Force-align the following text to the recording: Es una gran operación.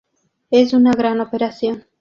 Es 0.49 0.73
una 0.73 0.93
gran 0.93 1.19
operación. 1.19 1.85